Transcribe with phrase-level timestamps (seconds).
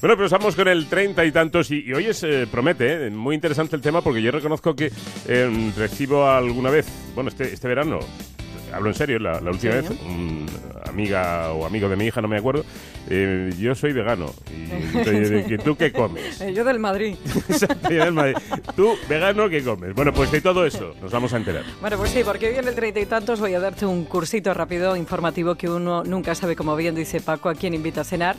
[0.00, 3.34] Bueno, pues vamos con el treinta y tantos y, hoy es, eh, promete, eh, muy
[3.34, 4.90] interesante el tema porque yo reconozco que
[5.28, 7.98] eh, recibo alguna vez, bueno, este, este verano,
[8.72, 9.90] hablo en serio, la, última vez,
[10.86, 12.64] amiga o amigo de mi hija, no me acuerdo,
[13.58, 14.32] yo soy vegano.
[14.50, 16.38] Y, ¿Tú qué comes?
[16.54, 17.16] Yo del Madrid.
[17.90, 18.36] Yo del Madrid.
[18.76, 19.94] ¿Tú, vegano, qué comes?
[19.94, 21.64] Bueno, pues de todo eso nos vamos a enterar.
[21.80, 24.54] Bueno, pues sí, porque hoy en el treinta y tantos voy a darte un cursito
[24.54, 28.36] rápido, informativo, que uno nunca sabe, como bien dice Paco, a quién invita a cenar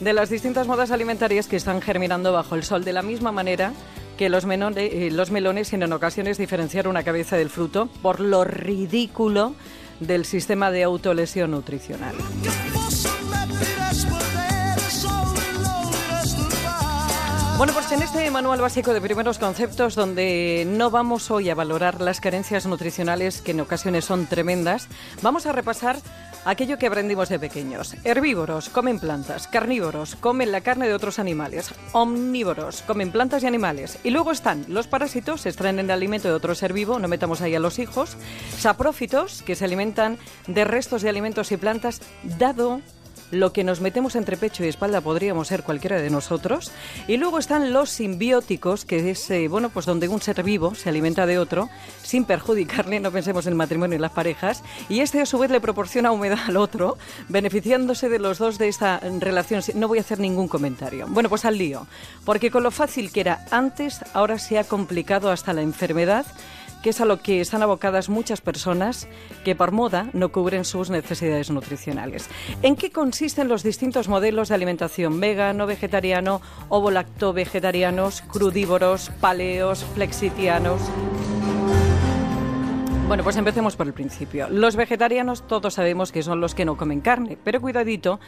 [0.00, 3.72] de las distintas modas alimentarias que están germinando bajo el sol, de la misma manera
[4.18, 9.54] que los, eh, los melones en ocasiones diferenciar una cabeza del fruto por lo ridículo
[10.00, 12.14] del sistema de autolesión nutricional.
[17.58, 22.00] Bueno, pues en este manual básico de primeros conceptos, donde no vamos hoy a valorar
[22.00, 24.86] las carencias nutricionales, que en ocasiones son tremendas,
[25.22, 25.96] vamos a repasar
[26.44, 27.96] aquello que aprendimos de pequeños.
[28.04, 33.98] Herbívoros comen plantas, carnívoros comen la carne de otros animales, omnívoros comen plantas y animales.
[34.04, 37.40] Y luego están los parásitos, se extraen el alimento de otro ser vivo, no metamos
[37.40, 38.16] ahí a los hijos,
[38.56, 42.82] saprófitos, que se alimentan de restos de alimentos y plantas, dado
[43.30, 46.72] lo que nos metemos entre pecho y espalda podríamos ser cualquiera de nosotros.
[47.06, 50.88] Y luego están los simbióticos, que es eh, bueno, pues donde un ser vivo se
[50.88, 51.68] alimenta de otro
[52.02, 55.50] sin perjudicarle, no pensemos en el matrimonio y las parejas, y este a su vez
[55.50, 56.96] le proporciona humedad al otro,
[57.28, 59.62] beneficiándose de los dos de esta relación.
[59.74, 61.06] No voy a hacer ningún comentario.
[61.08, 61.86] Bueno, pues al lío,
[62.24, 66.24] porque con lo fácil que era antes, ahora se ha complicado hasta la enfermedad
[66.82, 69.08] que es a lo que están abocadas muchas personas
[69.44, 72.28] que por moda no cubren sus necesidades nutricionales.
[72.62, 80.80] ¿En qué consisten los distintos modelos de alimentación vegano, vegetariano, ovo-lacto-vegetarianos, crudívoros, paleos, flexitianos?
[83.08, 84.50] Bueno, pues empecemos por el principio.
[84.50, 88.20] Los vegetarianos todos sabemos que son los que no comen carne, pero cuidadito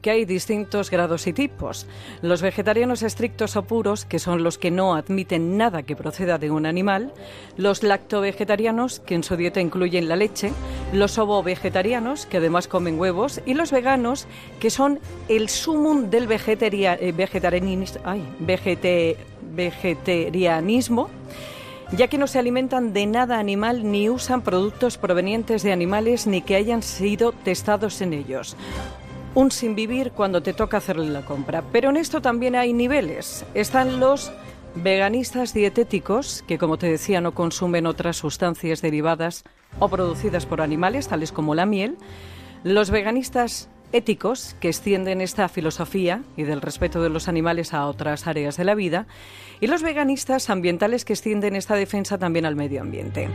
[0.00, 1.86] que hay distintos grados y tipos.
[2.22, 6.50] Los vegetarianos estrictos o puros, que son los que no admiten nada que proceda de
[6.50, 7.12] un animal,
[7.56, 10.52] los lactovegetarianos, que en su dieta incluyen la leche,
[10.92, 14.26] los ovo-vegetarianos, que además comen huevos, y los veganos,
[14.58, 17.12] que son el sumum del eh,
[19.52, 21.10] vegetarianismo
[21.92, 26.40] ya que no se alimentan de nada animal ni usan productos provenientes de animales ni
[26.40, 28.56] que hayan sido testados en ellos
[29.34, 31.62] un sin vivir cuando te toca hacerle la compra.
[31.72, 33.44] Pero en esto también hay niveles.
[33.54, 34.32] Están los
[34.74, 39.44] veganistas dietéticos, que como te decía no consumen otras sustancias derivadas
[39.78, 41.96] o producidas por animales, tales como la miel.
[42.64, 48.28] Los veganistas éticos, que extienden esta filosofía y del respeto de los animales a otras
[48.28, 49.06] áreas de la vida.
[49.60, 53.28] Y los veganistas ambientales, que extienden esta defensa también al medio ambiente.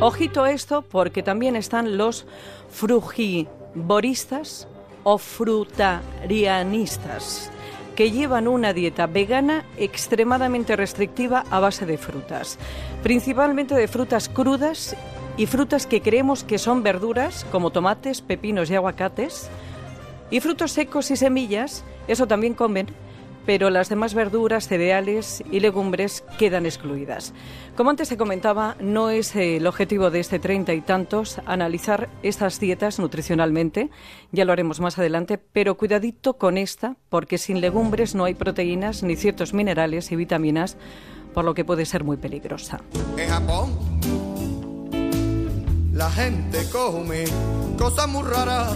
[0.00, 2.26] Ojito a esto porque también están los
[2.68, 4.68] frugivoristas
[5.04, 7.52] o frutarianistas,
[7.94, 12.58] que llevan una dieta vegana extremadamente restrictiva a base de frutas,
[13.02, 14.96] principalmente de frutas crudas
[15.36, 19.48] y frutas que creemos que son verduras, como tomates, pepinos y aguacates,
[20.30, 22.88] y frutos secos y semillas, eso también comen,
[23.46, 27.34] pero las demás verduras, cereales y legumbres quedan excluidas.
[27.76, 32.60] Como antes se comentaba, no es el objetivo de este treinta y tantos analizar estas
[32.60, 33.90] dietas nutricionalmente,
[34.32, 39.02] ya lo haremos más adelante, pero cuidadito con esta, porque sin legumbres no hay proteínas
[39.02, 40.76] ni ciertos minerales y vitaminas,
[41.32, 42.80] por lo que puede ser muy peligrosa.
[43.16, 43.72] En Japón,
[45.92, 47.24] la gente come
[47.76, 48.74] cosas muy raras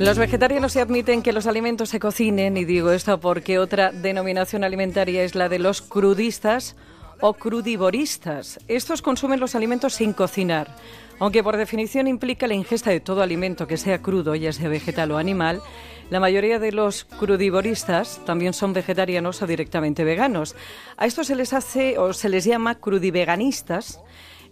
[0.00, 4.64] los vegetarianos se admiten que los alimentos se cocinen, y digo esto porque otra denominación
[4.64, 6.74] alimentaria es la de los crudistas
[7.20, 8.60] o crudivoristas.
[8.66, 10.74] Estos consumen los alimentos sin cocinar,
[11.18, 15.10] aunque por definición implica la ingesta de todo alimento que sea crudo, ya sea vegetal
[15.10, 15.60] o animal.
[16.08, 20.56] La mayoría de los crudivoristas también son vegetarianos o directamente veganos.
[20.96, 24.00] A estos se les hace o se les llama crudiveganistas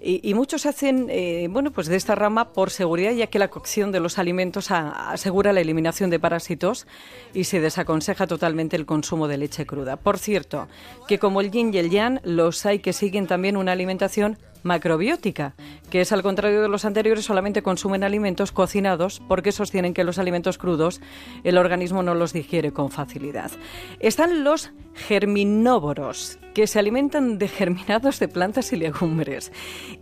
[0.01, 3.91] y, muchos hacen, eh, bueno, pues de esta rama por seguridad, ya que la cocción
[3.91, 6.87] de los alimentos asegura la eliminación de parásitos
[7.35, 9.97] y se desaconseja totalmente el consumo de leche cruda.
[9.97, 10.69] Por cierto,
[11.09, 15.55] que como el yin y el yang, los hay que siguen también una alimentación macrobiótica,
[15.91, 20.19] que es al contrario de los anteriores, solamente consumen alimentos cocinados porque sostienen que los
[20.19, 21.01] alimentos crudos
[21.43, 23.51] el organismo no los digiere con facilidad.
[23.99, 29.51] Están los germinóvoros, que se alimentan de germinados de plantas y legumbres,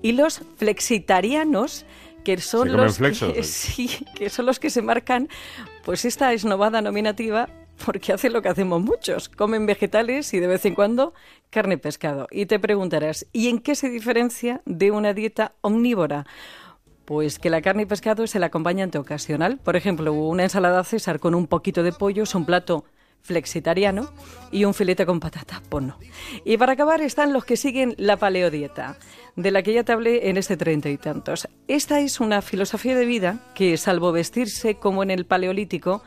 [0.02, 1.86] y los flexitarianos,
[2.24, 3.14] que son los que,
[3.44, 5.28] sí, que son los que se marcan
[5.84, 7.48] pues esta esnovada nominativa
[7.84, 11.14] porque hacen lo que hacemos muchos, comen vegetales y de vez en cuando
[11.50, 12.26] carne y pescado.
[12.30, 16.26] Y te preguntarás, ¿y en qué se diferencia de una dieta omnívora?
[17.04, 19.58] Pues que la carne y pescado es el acompañante ocasional.
[19.58, 22.84] Por ejemplo, una ensalada César con un poquito de pollo es un plato
[23.26, 24.08] flexitariano,
[24.52, 25.98] y un filete con patata, pues no.
[26.44, 28.96] Y para acabar están los que siguen la paleodieta,
[29.34, 31.48] de la que ya te hablé en este treinta y tantos.
[31.66, 36.02] Esta es una filosofía de vida que, salvo vestirse como en el paleolítico,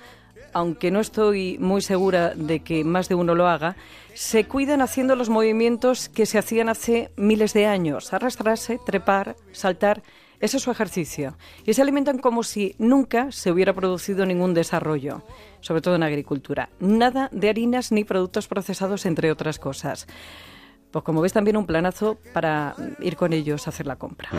[0.54, 3.76] aunque no estoy muy segura de que más de uno lo haga,
[4.14, 10.04] se cuidan haciendo los movimientos que se hacían hace miles de años, arrastrarse, trepar, saltar.
[10.40, 11.38] Ese es su ejercicio.
[11.66, 15.24] Y se alimentan como si nunca se hubiera producido ningún desarrollo,
[15.60, 16.70] sobre todo en agricultura.
[16.80, 20.08] Nada de harinas ni productos procesados, entre otras cosas.
[20.92, 24.30] Pues como ves también un planazo para ir con ellos a hacer la compra.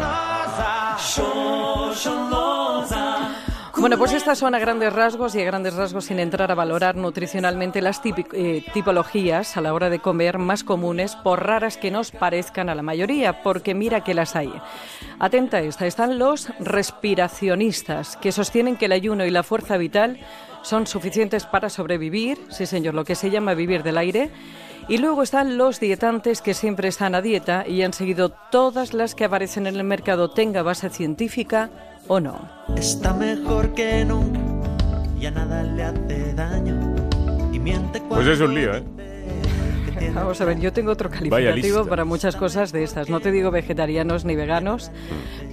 [3.80, 6.96] Bueno, pues estas son a grandes rasgos y a grandes rasgos sin entrar a valorar
[6.96, 12.10] nutricionalmente las eh, tipologías a la hora de comer más comunes, por raras que nos
[12.10, 14.52] parezcan a la mayoría, porque mira que las hay.
[15.18, 20.20] Atenta a esta, están los respiracionistas, que sostienen que el ayuno y la fuerza vital
[20.60, 24.30] son suficientes para sobrevivir, sí señor, lo que se llama vivir del aire.
[24.90, 29.14] Y luego están los dietantes que siempre están a dieta y han seguido todas las
[29.14, 31.70] que aparecen en el mercado, tenga base científica
[32.08, 32.50] o no.
[32.76, 34.40] Está mejor que nunca,
[35.16, 36.96] ya nada le hace daño
[37.52, 38.82] y miente Pues es un lío, ¿eh?
[40.12, 43.08] Vamos a ver, yo tengo otro calificativo para muchas cosas de estas.
[43.08, 44.90] No te digo vegetarianos ni veganos,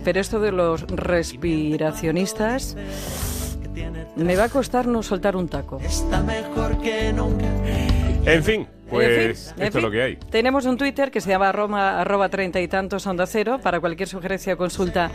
[0.03, 2.75] pero esto de los respiracionistas
[4.15, 5.79] me va a costar no soltar un taco.
[5.83, 7.45] Está mejor que nunca.
[8.25, 10.15] En fin, pues En fin, esto es lo que hay.
[10.29, 13.59] Tenemos un Twitter que se llama arroba, arroba treinta y tantos onda cero.
[13.61, 15.11] Para cualquier sugerencia o consulta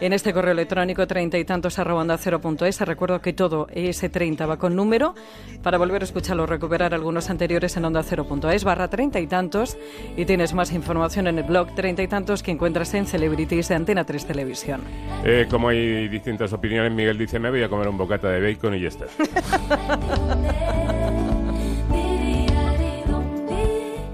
[0.00, 2.80] en este correo electrónico treinta y tantos arroba onda cero punto es.
[2.80, 5.14] Recuerdo que todo ese 30 va con número.
[5.62, 9.26] Para volver a escucharlo, recuperar algunos anteriores en onda cero punto es barra treinta y
[9.26, 9.76] tantos.
[10.16, 13.74] Y tienes más información en el blog treinta y tantos que encuentras en Celebrities de
[13.74, 14.82] Antena 3 Televisión.
[15.24, 18.74] Eh, como hay distintas opiniones, Miguel dice, me voy a comer un bocata de bacon
[18.74, 19.06] y ya está.